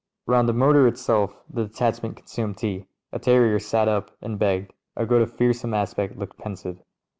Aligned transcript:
Round 0.25 0.49
the 0.49 0.53
motor 0.53 0.87
itself 0.87 1.35
the 1.47 1.65
detachment 1.67 2.15
consumed 2.17 2.57
tea, 2.57 2.87
a 3.13 3.19
ter 3.19 3.39
rier 3.43 3.59
sat 3.61 3.87
up 3.87 4.09
and 4.19 4.39
begged, 4.39 4.73
a 4.97 5.05
goat 5.05 5.21
of 5.21 5.37
fearsome 5.37 5.75
aspect 5.75 6.17
looked 6.17 6.39
pensive. 6.39 6.79